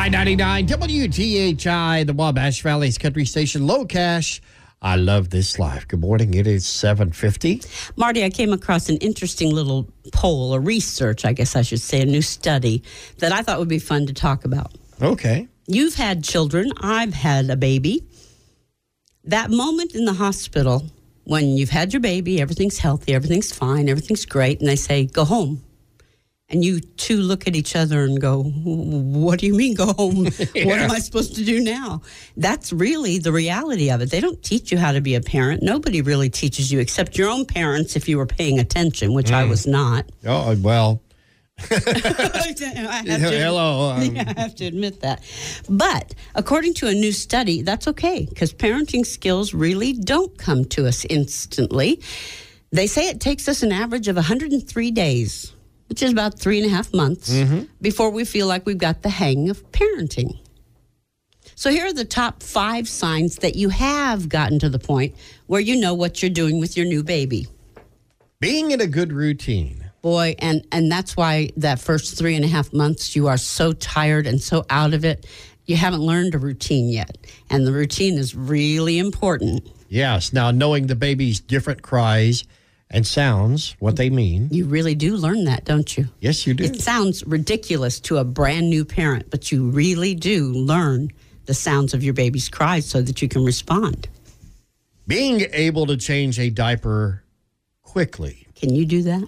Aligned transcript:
999 0.00 0.66
WTHI, 0.66 2.06
the 2.06 2.14
Wabash 2.14 2.62
Valley's 2.62 2.96
country 2.96 3.26
station, 3.26 3.66
low 3.66 3.84
cash. 3.84 4.40
I 4.80 4.96
love 4.96 5.28
this 5.28 5.58
life. 5.58 5.86
Good 5.86 6.00
morning. 6.00 6.32
It 6.32 6.46
is 6.46 6.66
750. 6.66 7.60
Marty, 7.96 8.24
I 8.24 8.30
came 8.30 8.54
across 8.54 8.88
an 8.88 8.96
interesting 8.96 9.54
little 9.54 9.90
poll, 10.14 10.54
or 10.54 10.60
research, 10.60 11.26
I 11.26 11.34
guess 11.34 11.54
I 11.54 11.60
should 11.60 11.82
say, 11.82 12.00
a 12.00 12.06
new 12.06 12.22
study 12.22 12.82
that 13.18 13.30
I 13.30 13.42
thought 13.42 13.58
would 13.58 13.68
be 13.68 13.78
fun 13.78 14.06
to 14.06 14.14
talk 14.14 14.46
about. 14.46 14.72
Okay. 15.02 15.48
You've 15.66 15.96
had 15.96 16.24
children, 16.24 16.72
I've 16.80 17.12
had 17.12 17.50
a 17.50 17.56
baby. 17.56 18.02
That 19.24 19.50
moment 19.50 19.94
in 19.94 20.06
the 20.06 20.14
hospital 20.14 20.82
when 21.24 21.58
you've 21.58 21.68
had 21.68 21.92
your 21.92 22.00
baby, 22.00 22.40
everything's 22.40 22.78
healthy, 22.78 23.12
everything's 23.12 23.52
fine, 23.52 23.86
everything's 23.90 24.24
great, 24.24 24.60
and 24.60 24.68
they 24.68 24.76
say, 24.76 25.04
go 25.04 25.26
home. 25.26 25.62
And 26.52 26.64
you 26.64 26.80
two 26.80 27.18
look 27.18 27.46
at 27.46 27.54
each 27.54 27.76
other 27.76 28.02
and 28.02 28.20
go, 28.20 28.42
What 28.42 29.38
do 29.38 29.46
you 29.46 29.54
mean 29.54 29.74
go 29.74 29.92
home? 29.92 30.24
What 30.70 30.78
am 30.80 30.90
I 30.90 30.98
supposed 30.98 31.36
to 31.36 31.44
do 31.44 31.60
now? 31.60 32.02
That's 32.36 32.72
really 32.72 33.18
the 33.18 33.30
reality 33.32 33.88
of 33.90 34.00
it. 34.00 34.10
They 34.10 34.20
don't 34.20 34.42
teach 34.42 34.72
you 34.72 34.78
how 34.78 34.90
to 34.92 35.00
be 35.00 35.14
a 35.14 35.20
parent. 35.20 35.62
Nobody 35.62 36.02
really 36.02 36.28
teaches 36.28 36.72
you 36.72 36.80
except 36.80 37.16
your 37.16 37.28
own 37.30 37.44
parents 37.44 37.94
if 37.94 38.08
you 38.08 38.18
were 38.18 38.26
paying 38.26 38.58
attention, 38.58 39.12
which 39.14 39.30
I 39.30 39.44
was 39.44 39.66
not. 39.66 40.06
Oh, 40.26 40.56
well, 40.60 41.00
I 41.70 41.74
have 41.74 42.56
to- 42.56 42.66
hello. 43.38 43.90
um, 43.92 44.02
yeah, 44.02 44.32
I 44.36 44.40
have 44.40 44.54
to 44.56 44.64
admit 44.66 45.00
that. 45.02 45.22
But 45.68 46.14
according 46.34 46.74
to 46.74 46.88
a 46.88 46.94
new 46.94 47.12
study, 47.12 47.62
that's 47.62 47.86
okay 47.88 48.26
because 48.28 48.52
parenting 48.52 49.06
skills 49.06 49.54
really 49.54 49.92
don't 49.92 50.36
come 50.38 50.64
to 50.66 50.86
us 50.88 51.04
instantly. 51.04 52.00
They 52.72 52.86
say 52.86 53.08
it 53.08 53.20
takes 53.20 53.46
us 53.48 53.62
an 53.62 53.72
average 53.72 54.08
of 54.08 54.16
103 54.16 54.90
days, 54.90 55.52
which 55.90 56.02
is 56.02 56.10
about 56.10 56.38
three 56.38 56.58
and 56.58 56.66
a 56.66 56.74
half 56.74 56.94
months, 56.94 57.30
mm-hmm. 57.30 57.64
before 57.82 58.10
we 58.10 58.24
feel 58.24 58.46
like 58.46 58.64
we've 58.64 58.78
got 58.78 59.02
the 59.02 59.10
hang 59.10 59.50
of 59.50 59.70
parenting. 59.72 60.38
So 61.56 61.70
here 61.70 61.84
are 61.84 61.92
the 61.92 62.06
top 62.06 62.42
five 62.42 62.88
signs 62.88 63.36
that 63.36 63.56
you 63.56 63.68
have 63.68 64.30
gotten 64.30 64.58
to 64.60 64.70
the 64.70 64.78
point 64.78 65.14
where 65.46 65.60
you 65.60 65.76
know 65.78 65.92
what 65.92 66.22
you're 66.22 66.30
doing 66.30 66.58
with 66.58 66.76
your 66.76 66.86
new 66.86 67.02
baby. 67.02 67.48
being 68.40 68.70
in 68.70 68.80
a 68.80 68.86
good 68.86 69.12
routine. 69.12 69.84
boy 70.00 70.34
and 70.38 70.64
and 70.72 70.90
that's 70.90 71.14
why 71.14 71.50
that 71.58 71.78
first 71.78 72.16
three 72.16 72.34
and 72.34 72.44
a 72.44 72.48
half 72.48 72.72
months 72.72 73.14
you 73.14 73.28
are 73.28 73.36
so 73.36 73.74
tired 73.74 74.26
and 74.26 74.40
so 74.40 74.64
out 74.70 74.94
of 74.94 75.04
it 75.04 75.26
you 75.66 75.76
haven't 75.76 76.00
learned 76.00 76.34
a 76.34 76.38
routine 76.38 76.88
yet 76.88 77.18
and 77.50 77.66
the 77.66 77.72
routine 77.72 78.16
is 78.16 78.34
really 78.34 78.98
important 78.98 79.68
Yes. 79.90 80.32
Now, 80.32 80.52
knowing 80.52 80.86
the 80.86 80.94
baby's 80.94 81.40
different 81.40 81.82
cries 81.82 82.44
and 82.90 83.06
sounds, 83.06 83.76
what 83.78 83.96
they 83.96 84.10
mean. 84.10 84.48
you 84.50 84.64
really 84.66 84.94
do 84.94 85.16
learn 85.16 85.44
that 85.44 85.64
don't 85.64 85.96
you 85.96 86.08
Yes, 86.20 86.46
you 86.46 86.54
do. 86.54 86.64
it 86.64 86.80
sounds 86.80 87.24
ridiculous 87.26 88.00
to 88.00 88.18
a 88.18 88.24
brand 88.24 88.68
new 88.68 88.84
parent 88.84 89.30
but 89.30 89.50
you 89.52 89.70
really 89.70 90.14
do 90.14 90.46
learn 90.52 91.10
the 91.46 91.54
sounds 91.54 91.94
of 91.94 92.02
your 92.02 92.14
baby's 92.14 92.48
cries 92.48 92.86
so 92.86 93.00
that 93.02 93.22
you 93.22 93.28
can 93.28 93.44
respond 93.44 94.08
Being 95.06 95.46
able 95.52 95.86
to 95.86 95.96
change 95.96 96.38
a 96.38 96.50
diaper 96.50 97.22
quickly. 97.82 98.46
can 98.54 98.74
you 98.74 98.84
do 98.84 99.02
that 99.02 99.24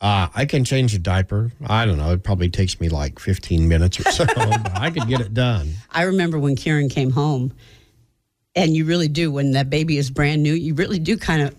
Uh, 0.00 0.28
I 0.34 0.44
can 0.46 0.64
change 0.64 0.94
a 0.94 0.98
diaper. 0.98 1.52
I 1.64 1.86
don't 1.86 1.96
know. 1.96 2.10
It 2.12 2.24
probably 2.24 2.50
takes 2.50 2.80
me 2.80 2.88
like 2.88 3.20
15 3.20 3.68
minutes 3.68 4.00
or 4.00 4.10
so. 4.10 4.24
but 4.34 4.72
I 4.74 4.90
could 4.90 5.06
get 5.06 5.20
it 5.20 5.32
done. 5.32 5.74
I 5.92 6.02
remember 6.10 6.40
when 6.40 6.56
Kieran 6.56 6.88
came 6.88 7.10
home, 7.12 7.52
and 8.56 8.74
you 8.74 8.84
really 8.84 9.06
do, 9.06 9.30
when 9.30 9.52
that 9.52 9.70
baby 9.70 9.98
is 9.98 10.10
brand 10.10 10.42
new, 10.42 10.54
you 10.54 10.74
really 10.74 10.98
do 10.98 11.16
kind 11.16 11.42
of 11.42 11.54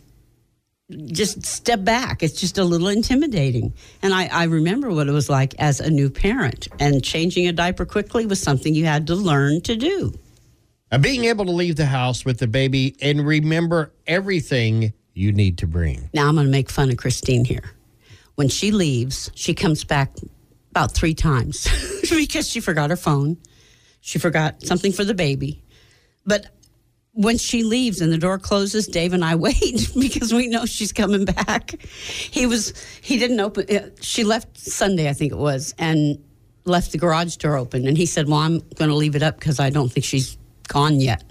just 1.11 1.45
step 1.45 1.83
back. 1.83 2.23
It's 2.23 2.39
just 2.39 2.57
a 2.57 2.63
little 2.63 2.87
intimidating. 2.87 3.73
And 4.01 4.13
I, 4.13 4.27
I 4.27 4.43
remember 4.45 4.89
what 4.91 5.07
it 5.07 5.11
was 5.11 5.29
like 5.29 5.55
as 5.59 5.79
a 5.79 5.89
new 5.89 6.09
parent, 6.09 6.67
and 6.79 7.03
changing 7.03 7.47
a 7.47 7.51
diaper 7.51 7.85
quickly 7.85 8.25
was 8.25 8.41
something 8.41 8.73
you 8.73 8.85
had 8.85 9.07
to 9.07 9.15
learn 9.15 9.61
to 9.61 9.75
do. 9.75 10.13
Uh, 10.91 10.97
being 10.97 11.25
able 11.25 11.45
to 11.45 11.51
leave 11.51 11.75
the 11.75 11.85
house 11.85 12.23
with 12.23 12.37
the 12.37 12.47
baby 12.47 12.95
and 13.01 13.25
remember 13.25 13.91
everything 14.05 14.93
you 15.13 15.31
need 15.31 15.57
to 15.59 15.67
bring. 15.67 16.09
Now 16.13 16.27
I'm 16.27 16.35
going 16.35 16.47
to 16.47 16.51
make 16.51 16.69
fun 16.69 16.89
of 16.89 16.97
Christine 16.97 17.45
here. 17.45 17.73
When 18.35 18.47
she 18.47 18.71
leaves, 18.71 19.31
she 19.35 19.53
comes 19.53 19.83
back 19.83 20.15
about 20.71 20.91
three 20.91 21.13
times 21.13 21.67
because 22.09 22.47
she 22.47 22.59
forgot 22.59 22.89
her 22.89 22.95
phone. 22.95 23.37
She 24.01 24.19
forgot 24.19 24.61
something 24.63 24.91
for 24.91 25.03
the 25.03 25.13
baby. 25.13 25.63
But 26.25 26.47
when 27.13 27.37
she 27.37 27.63
leaves 27.63 28.01
and 28.01 28.11
the 28.11 28.17
door 28.17 28.37
closes, 28.39 28.87
Dave 28.87 29.13
and 29.13 29.23
I 29.23 29.35
wait 29.47 29.87
because 29.99 30.33
we 30.33 30.47
know 30.47 30.65
she's 30.65 30.91
coming 30.91 31.25
back. 31.25 31.79
He 31.81 32.45
was 32.45 32.73
he 33.01 33.17
didn't 33.17 33.39
open. 33.39 33.65
uh, 33.69 33.89
She 34.01 34.23
left 34.23 34.57
Sunday, 34.57 35.09
I 35.09 35.13
think 35.13 35.31
it 35.31 35.37
was, 35.37 35.73
and 35.77 36.21
left 36.65 36.91
the 36.91 36.97
garage 36.97 37.35
door 37.37 37.55
open. 37.57 37.87
And 37.87 37.97
he 37.97 38.05
said, 38.05 38.27
"Well, 38.27 38.39
I'm 38.39 38.59
going 38.75 38.89
to 38.89 38.95
leave 38.95 39.15
it 39.15 39.23
up 39.23 39.39
because 39.39 39.59
I 39.59 39.69
don't 39.69 39.91
think 39.91 40.05
she's 40.05 40.37
gone 40.67 40.99
yet." 40.99 41.23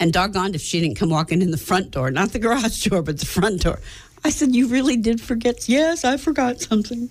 And 0.00 0.12
doggone 0.12 0.54
if 0.54 0.60
she 0.62 0.80
didn't 0.80 0.96
come 0.96 1.10
walking 1.10 1.42
in 1.42 1.50
the 1.50 1.58
front 1.58 1.90
door, 1.90 2.10
not 2.10 2.30
the 2.32 2.38
garage 2.38 2.84
door, 2.84 3.02
but 3.02 3.18
the 3.18 3.26
front 3.26 3.62
door. 3.62 3.80
I 4.24 4.30
said, 4.30 4.54
"You 4.54 4.68
really 4.68 4.96
did 4.96 5.20
forget?" 5.20 5.68
Yes, 5.68 6.04
I 6.04 6.16
forgot 6.16 6.60
something. 6.60 7.10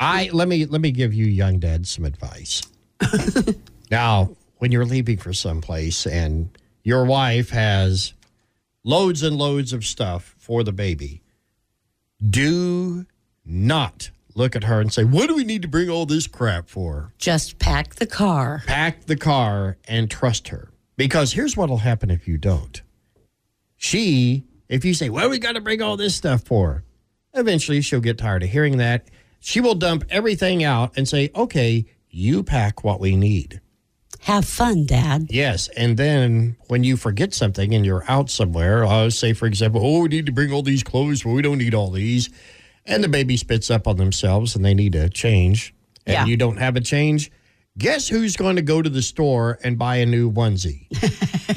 I 0.00 0.28
let 0.32 0.48
me 0.48 0.66
let 0.66 0.80
me 0.80 0.90
give 0.90 1.14
you 1.14 1.24
young 1.26 1.58
dad 1.58 1.86
some 1.86 2.04
advice. 2.04 2.60
now, 3.90 4.34
when 4.58 4.72
you're 4.72 4.84
leaving 4.84 5.16
for 5.18 5.32
someplace 5.32 6.06
and 6.06 6.48
your 6.84 7.04
wife 7.04 7.50
has 7.50 8.12
loads 8.84 9.22
and 9.22 9.36
loads 9.36 9.72
of 9.72 9.84
stuff 9.84 10.34
for 10.38 10.62
the 10.62 10.72
baby, 10.72 11.22
do 12.22 13.06
not 13.44 14.10
look 14.34 14.54
at 14.54 14.64
her 14.64 14.80
and 14.80 14.92
say, 14.92 15.02
"What 15.04 15.28
do 15.28 15.34
we 15.34 15.44
need 15.44 15.62
to 15.62 15.68
bring 15.68 15.88
all 15.88 16.06
this 16.06 16.26
crap 16.26 16.68
for?" 16.68 17.12
Just 17.18 17.58
pack 17.58 17.96
the 17.96 18.06
car. 18.06 18.62
Pack 18.66 19.06
the 19.06 19.16
car 19.16 19.78
and 19.88 20.10
trust 20.10 20.48
her. 20.48 20.70
Because 20.96 21.32
here's 21.32 21.56
what'll 21.56 21.78
happen 21.78 22.10
if 22.10 22.28
you 22.28 22.36
don't. 22.38 22.82
She, 23.76 24.44
if 24.68 24.84
you 24.84 24.94
say, 24.94 25.08
"Well, 25.08 25.30
we 25.30 25.38
got 25.38 25.52
to 25.52 25.60
bring 25.60 25.82
all 25.82 25.96
this 25.96 26.14
stuff 26.14 26.42
for," 26.42 26.84
eventually 27.34 27.80
she'll 27.80 28.00
get 28.00 28.18
tired 28.18 28.42
of 28.42 28.50
hearing 28.50 28.76
that. 28.76 29.08
She 29.40 29.60
will 29.60 29.74
dump 29.74 30.04
everything 30.10 30.62
out 30.62 30.96
and 30.96 31.08
say, 31.08 31.30
"Okay, 31.34 31.86
you 32.08 32.42
pack 32.42 32.84
what 32.84 33.00
we 33.00 33.16
need." 33.16 33.60
Have 34.24 34.46
fun, 34.46 34.86
Dad. 34.86 35.26
Yes, 35.28 35.68
and 35.76 35.96
then 35.98 36.56
when 36.68 36.82
you 36.82 36.96
forget 36.96 37.34
something 37.34 37.74
and 37.74 37.84
you're 37.84 38.04
out 38.08 38.30
somewhere, 38.30 39.10
say, 39.10 39.34
for 39.34 39.44
example, 39.46 39.82
oh, 39.84 40.00
we 40.00 40.08
need 40.08 40.26
to 40.26 40.32
bring 40.32 40.50
all 40.50 40.62
these 40.62 40.82
clothes, 40.82 41.22
but 41.22 41.30
we 41.32 41.42
don't 41.42 41.58
need 41.58 41.74
all 41.74 41.90
these. 41.90 42.30
And 42.86 43.04
the 43.04 43.08
baby 43.08 43.36
spits 43.36 43.70
up 43.70 43.86
on 43.86 43.96
themselves 43.96 44.56
and 44.56 44.64
they 44.64 44.74
need 44.74 44.94
a 44.94 45.08
change. 45.08 45.74
And 46.06 46.14
Yeah. 46.14 46.24
you 46.26 46.36
don't 46.36 46.56
have 46.58 46.76
a 46.76 46.80
change. 46.80 47.30
Guess 47.76 48.08
who's 48.08 48.36
going 48.36 48.56
to 48.56 48.62
go 48.62 48.80
to 48.82 48.88
the 48.90 49.02
store 49.02 49.58
and 49.64 49.78
buy 49.78 49.96
a 49.96 50.06
new 50.06 50.30
onesie? 50.30 50.86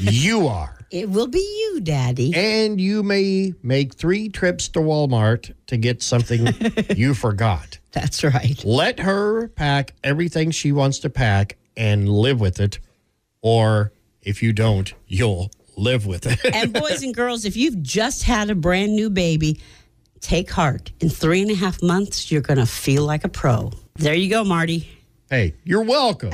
you 0.00 0.46
are. 0.48 0.74
It 0.90 1.10
will 1.10 1.26
be 1.26 1.38
you, 1.38 1.80
Daddy. 1.82 2.32
And 2.34 2.80
you 2.80 3.02
may 3.02 3.52
make 3.62 3.94
three 3.94 4.30
trips 4.30 4.68
to 4.70 4.80
Walmart 4.80 5.54
to 5.66 5.76
get 5.76 6.02
something 6.02 6.48
you 6.96 7.12
forgot. 7.12 7.78
That's 7.92 8.24
right. 8.24 8.62
Let 8.64 9.00
her 9.00 9.48
pack 9.48 9.92
everything 10.02 10.50
she 10.50 10.72
wants 10.72 10.98
to 11.00 11.10
pack 11.10 11.57
and 11.78 12.08
live 12.08 12.40
with 12.40 12.60
it. 12.60 12.80
Or 13.40 13.92
if 14.20 14.42
you 14.42 14.52
don't, 14.52 14.92
you'll 15.06 15.50
live 15.76 16.04
with 16.04 16.26
it. 16.26 16.44
and 16.54 16.72
boys 16.74 17.02
and 17.02 17.14
girls, 17.14 17.46
if 17.46 17.56
you've 17.56 17.80
just 17.82 18.24
had 18.24 18.50
a 18.50 18.54
brand 18.54 18.94
new 18.94 19.08
baby, 19.08 19.60
take 20.20 20.50
heart. 20.50 20.90
In 21.00 21.08
three 21.08 21.40
and 21.40 21.50
a 21.50 21.54
half 21.54 21.80
months, 21.82 22.30
you're 22.30 22.42
going 22.42 22.58
to 22.58 22.66
feel 22.66 23.04
like 23.06 23.24
a 23.24 23.28
pro. 23.28 23.72
There 23.94 24.14
you 24.14 24.28
go, 24.28 24.44
Marty. 24.44 24.88
hey, 25.30 25.54
you're 25.64 25.84
welcome. 25.84 26.30